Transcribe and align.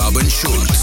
Robin 0.00 0.30
Schulz. 0.30 0.79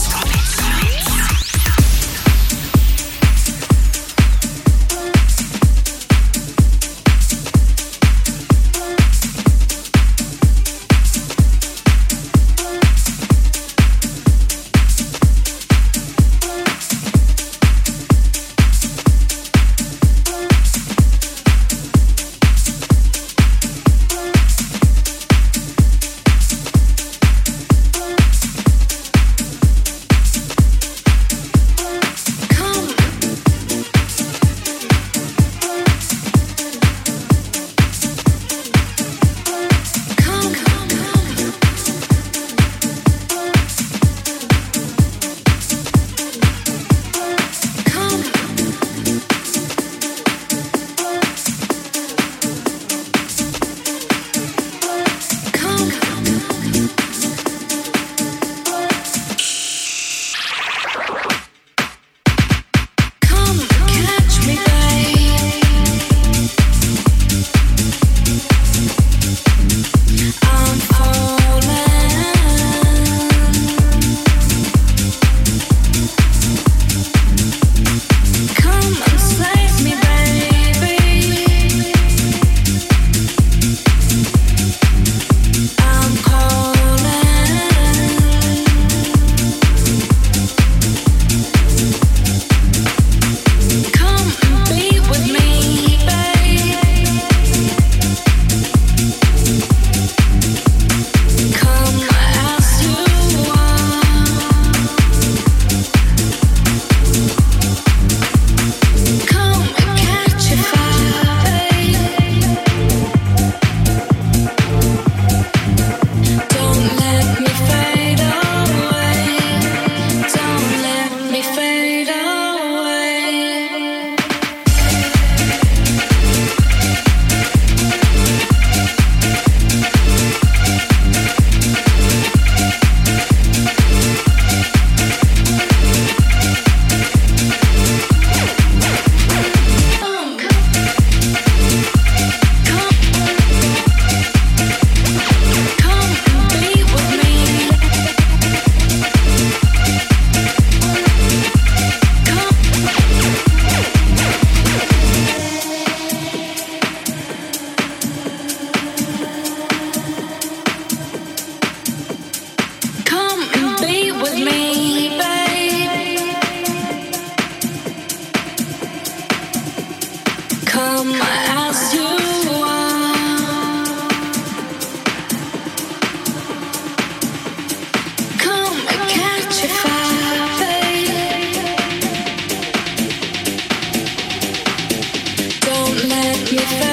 This 186.58 186.87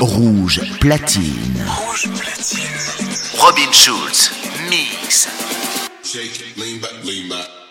Rouge 0.00 0.60
platine. 0.80 1.64
Rouge 1.66 2.08
platine. 2.18 3.40
Robin 3.40 3.72
Schulz, 3.72 4.30
mix. 4.68 5.28
Shake, 6.02 6.56
lean 6.56 6.80
back, 6.80 7.04
lean 7.04 7.28
back. 7.28 7.63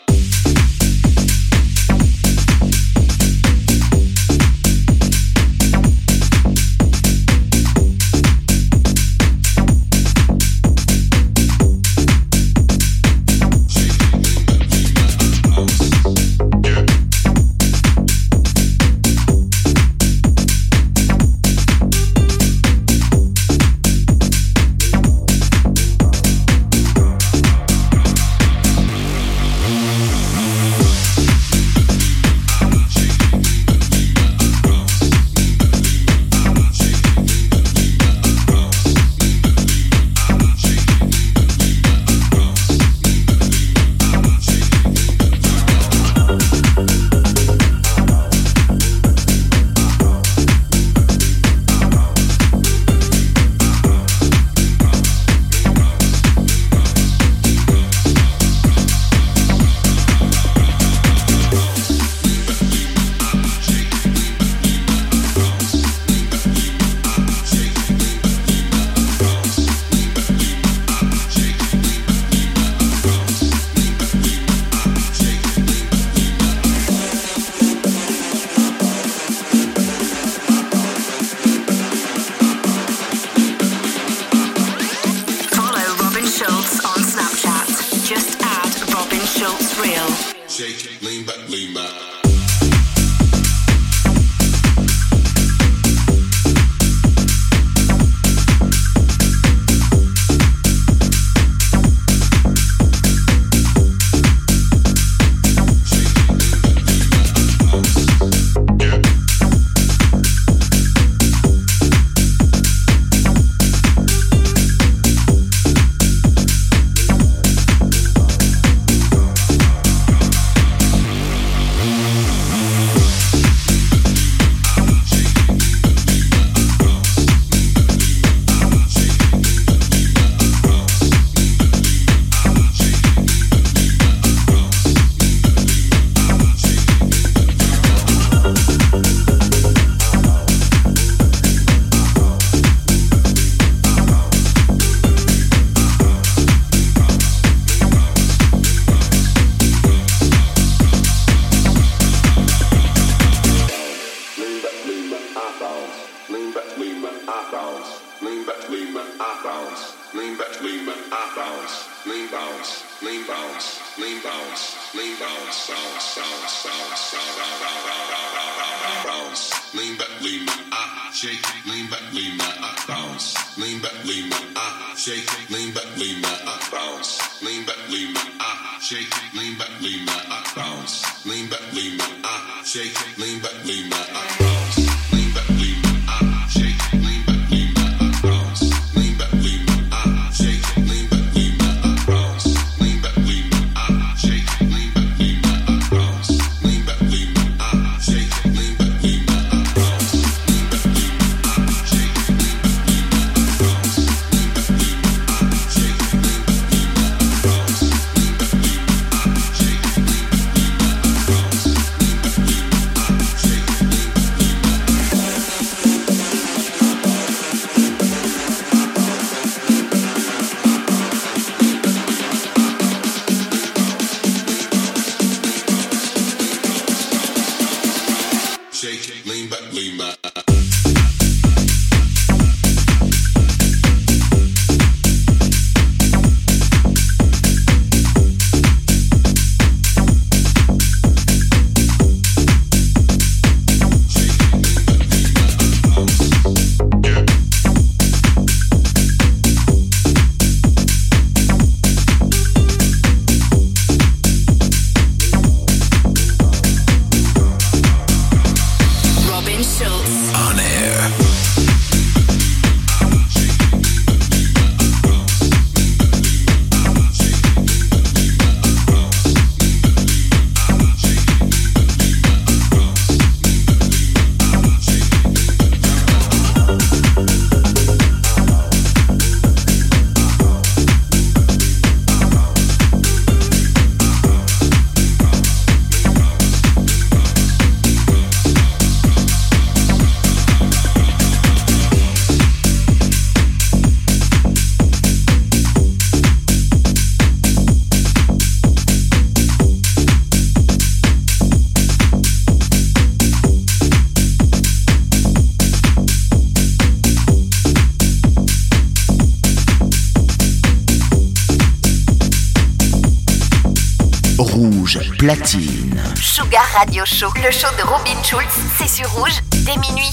Radio 316.73 317.03
Show, 317.06 317.31
le 317.35 317.51
show 317.51 317.68
de 317.77 317.83
Robin 317.83 318.23
Schulz, 318.23 318.47
c'est 318.77 318.87
sur 318.87 319.09
rouge 319.11 319.39
dès 319.65 319.77
minuit. 319.77 320.13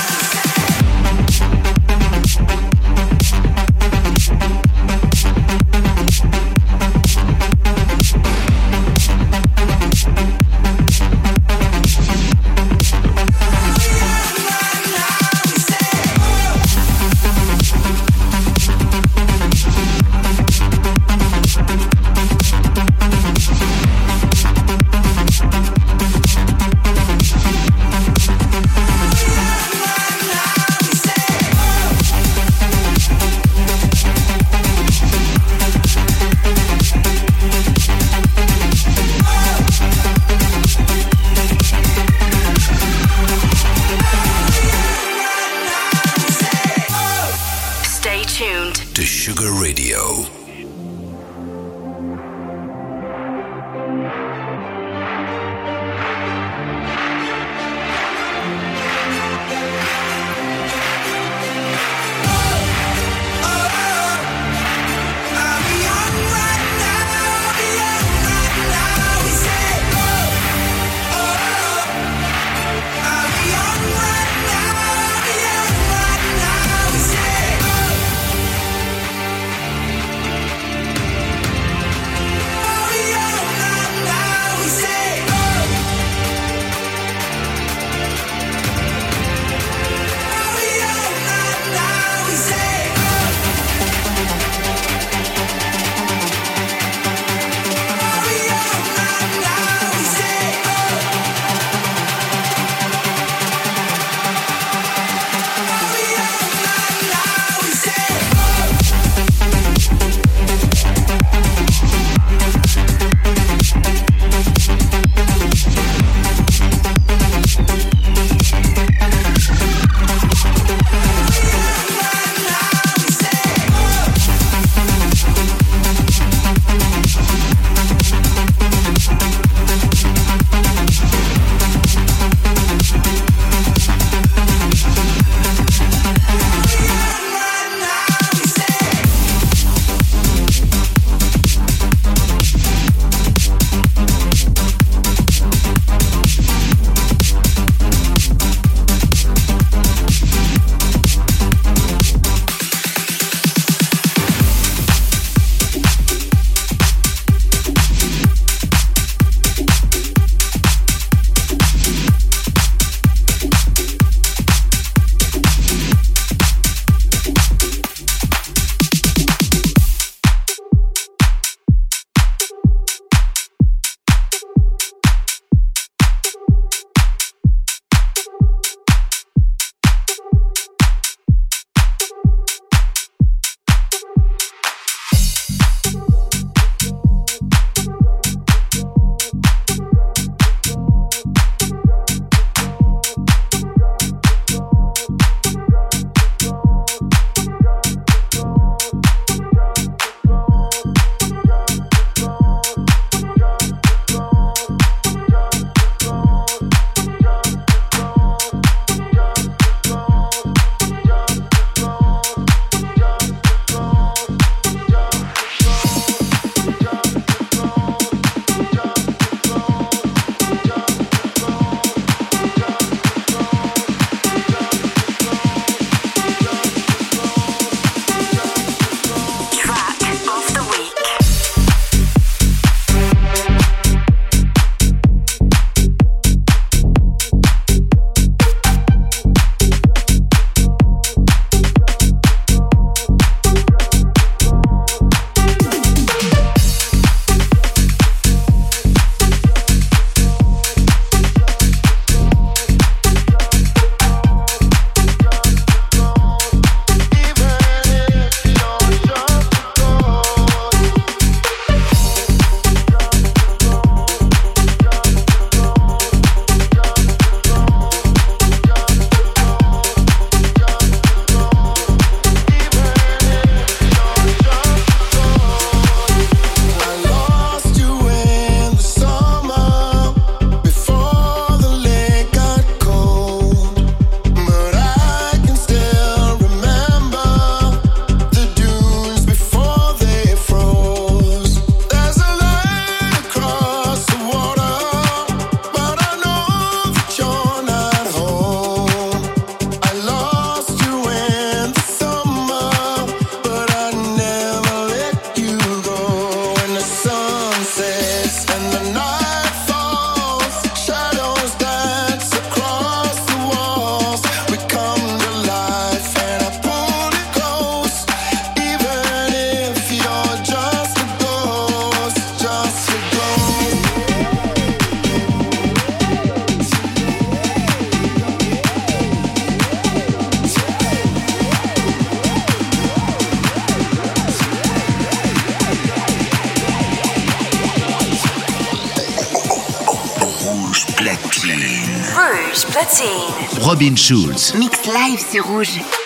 Robin 343.59 343.97
Schulz. 343.97 344.53
Mix 344.53 344.85
live 344.85 345.19
sur 345.29 345.45
Rouge. 345.45 346.00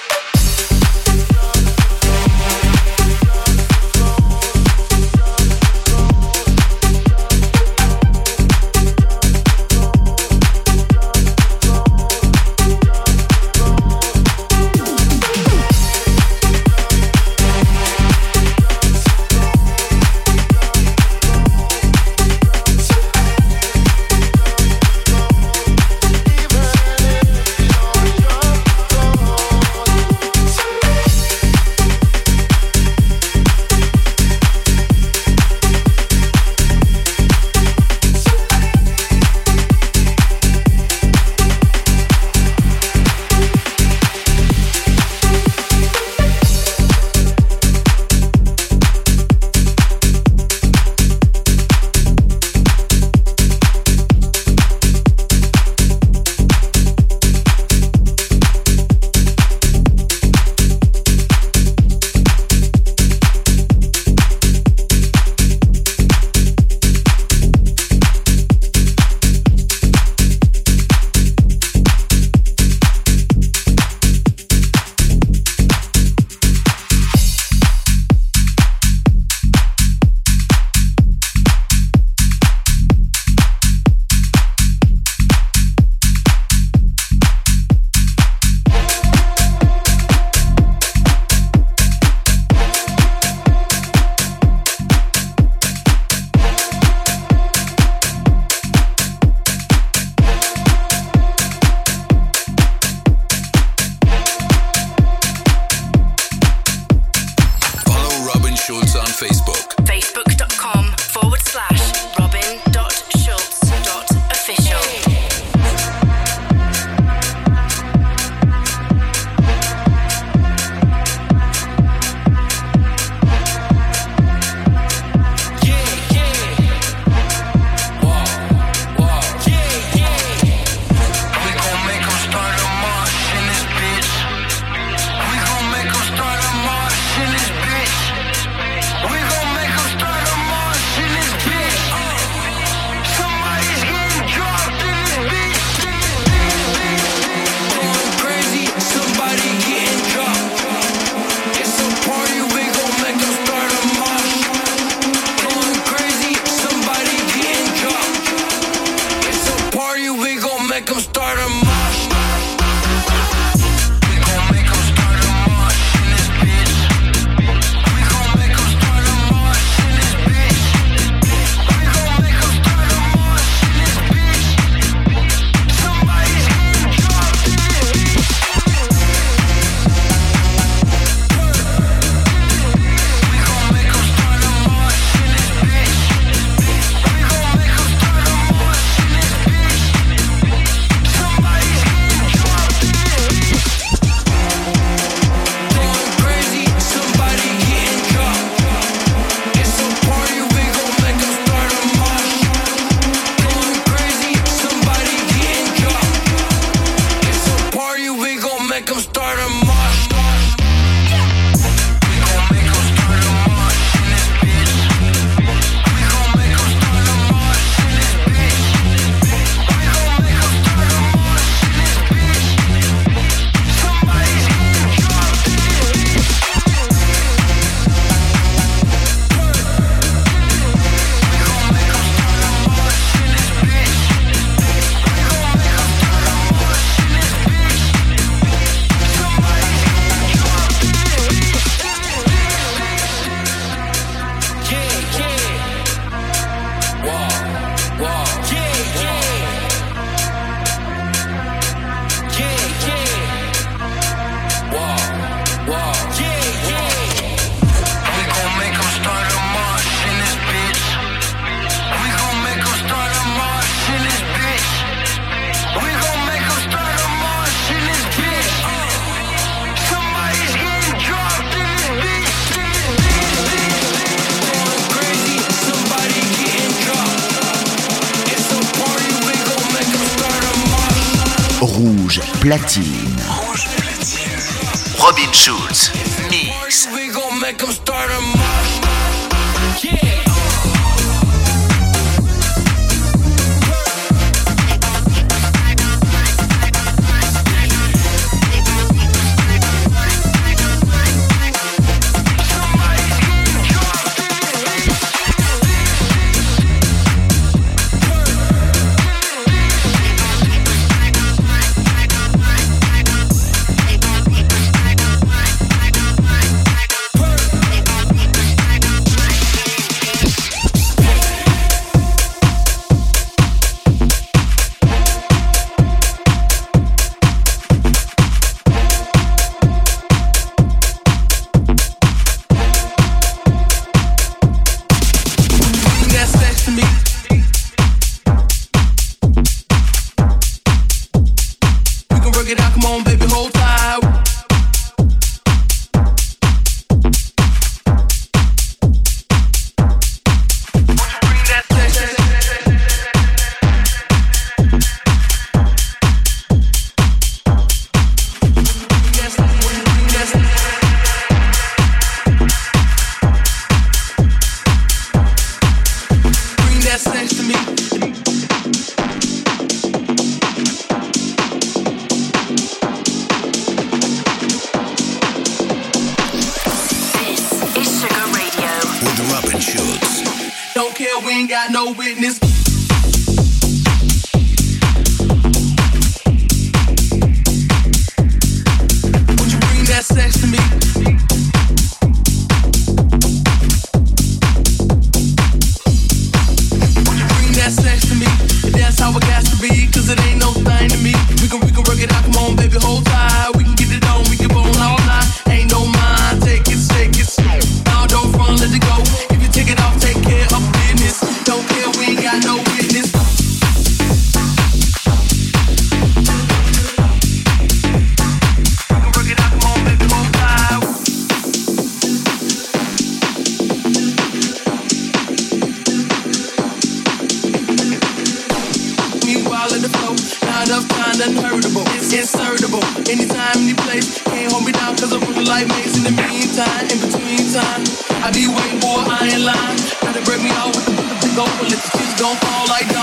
don't 442.26 442.40
fall 442.44 442.66
like 442.68 442.95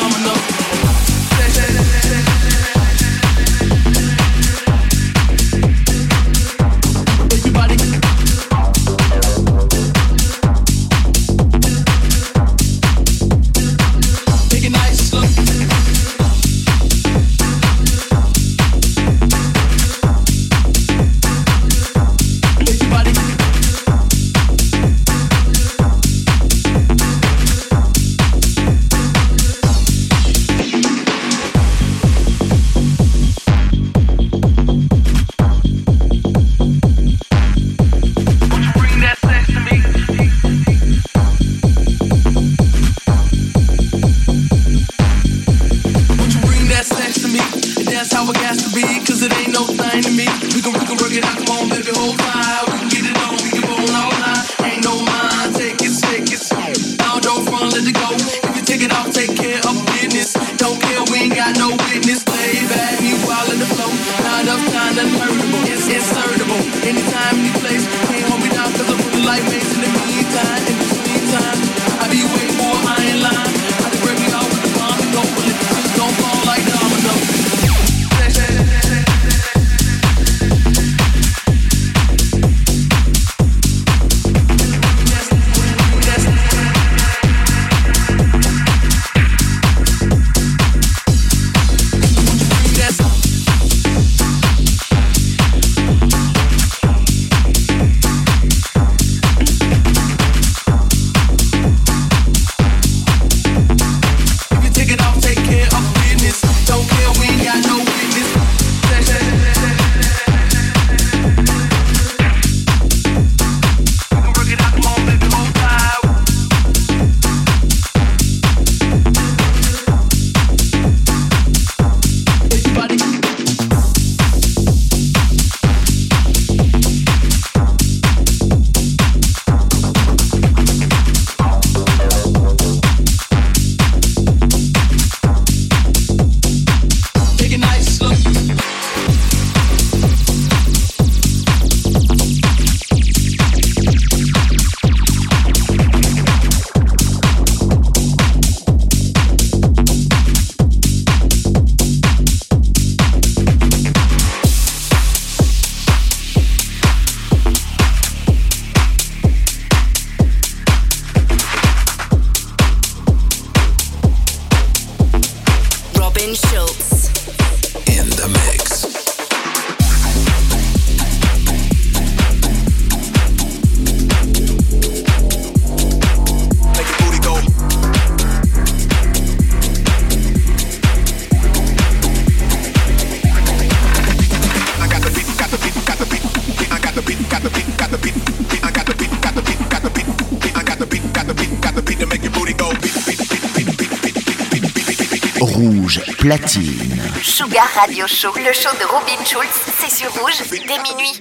Radio 197.61 198.07
Show. 198.07 198.33
Le 198.37 198.53
show 198.53 198.71
de 198.81 198.85
Robin 198.87 199.25
Schulz, 199.27 199.51
c'est 199.79 199.91
sur 199.91 200.11
rouge 200.15 200.43
dès 200.51 200.79
minuit. 200.79 201.21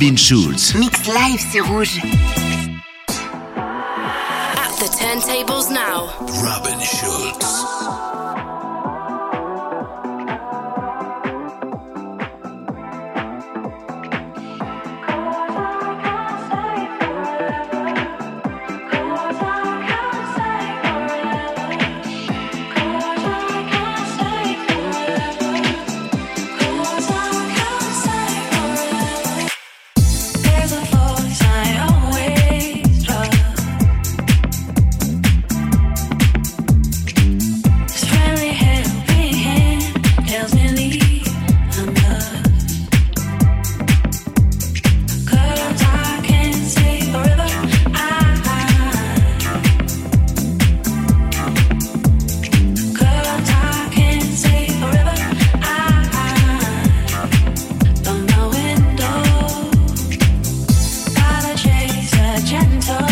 Robin 0.00 0.16
Schulz. 0.16 0.72
Mix 0.76 1.06
live 1.06 1.40
sur 1.52 1.66
Rouge. 1.66 2.00
Platine. 62.60 63.09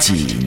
Rouge 0.00 0.39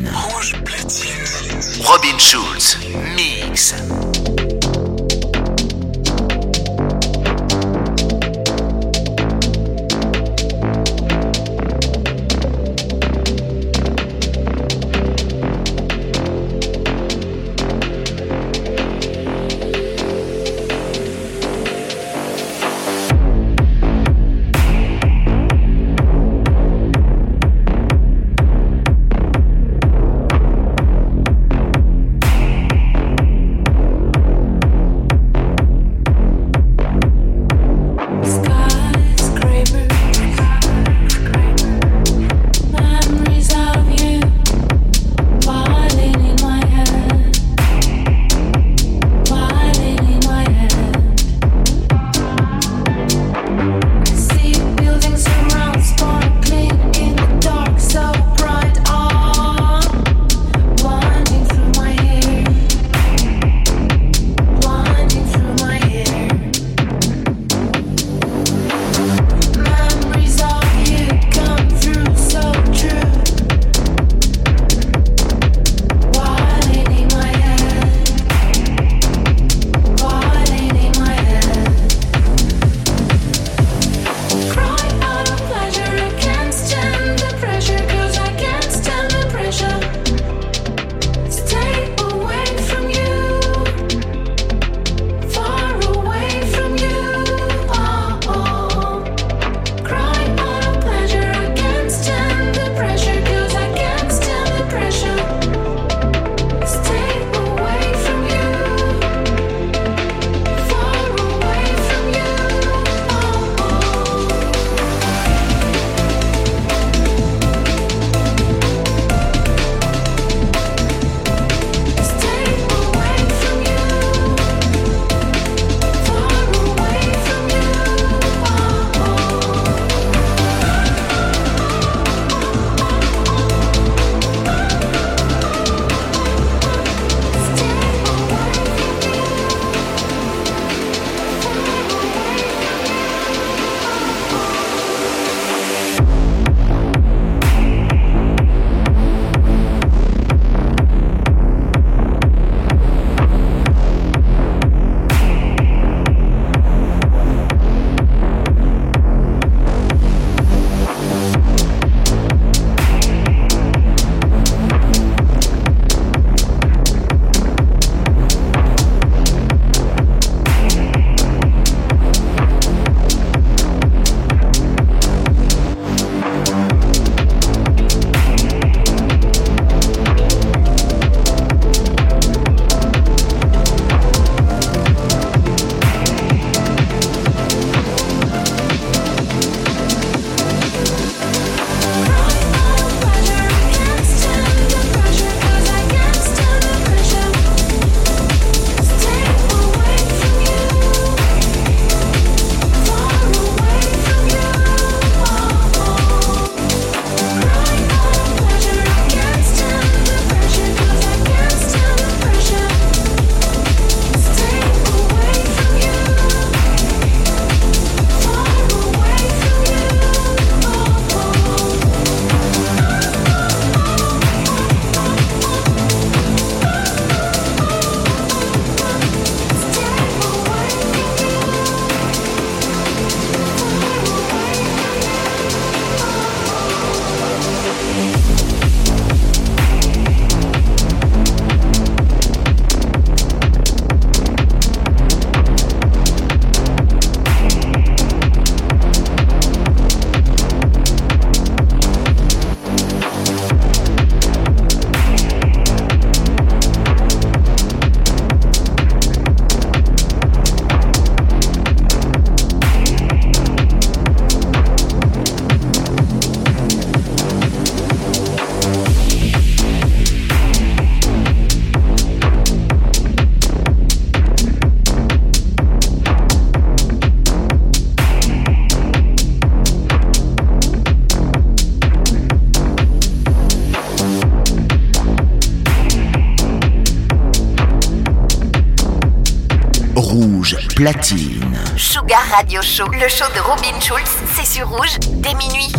platine. 290.84 291.58
Sugar 291.78 292.20
Radio 292.36 292.62
Show, 292.62 292.86
le 292.92 293.08
show 293.08 293.24
de 293.34 293.40
Robin 293.40 293.80
Schulz, 293.80 294.12
c'est 294.34 294.46
sur 294.46 294.68
Rouge 294.68 295.00
dès 295.14 295.34
minuit. 295.34 295.72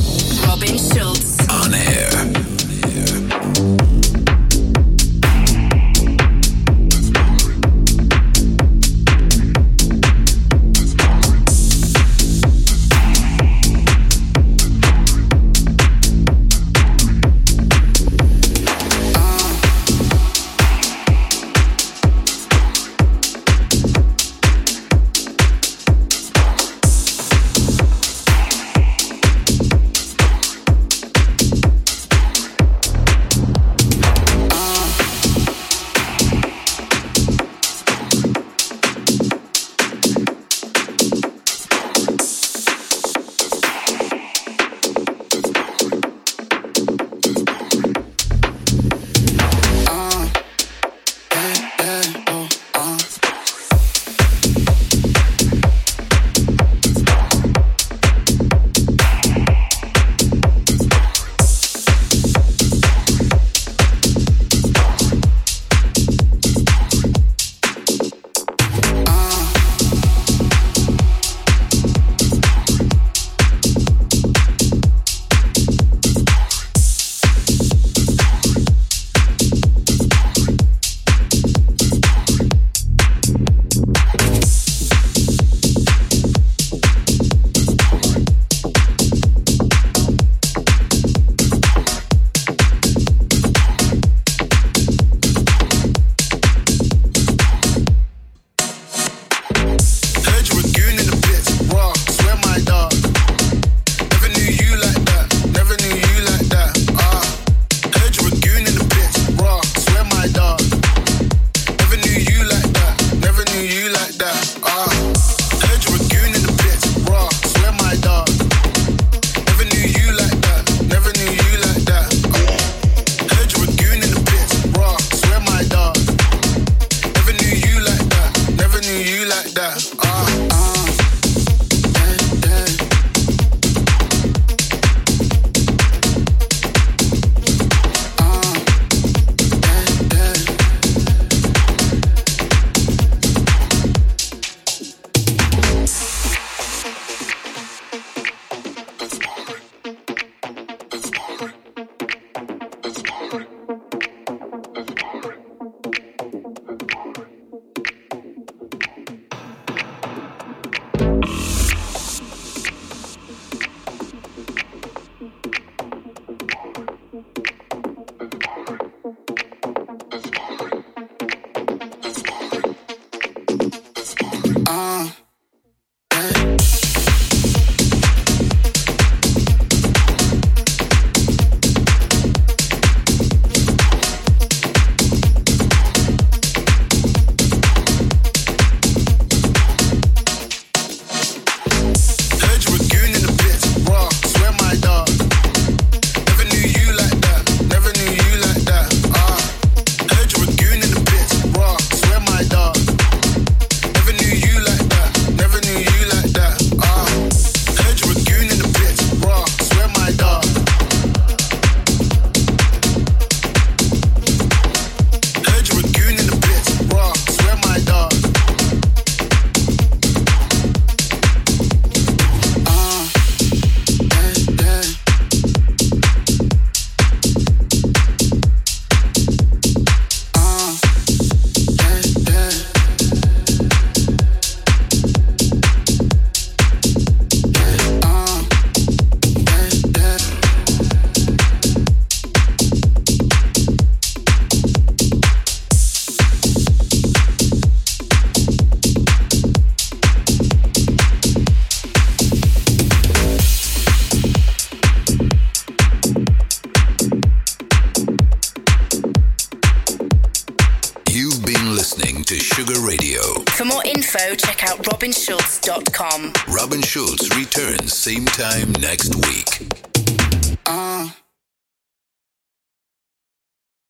Robin 0.48 0.78
Schulz. 0.78 1.33